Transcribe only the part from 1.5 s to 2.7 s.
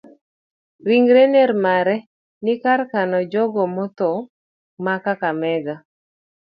mare ni e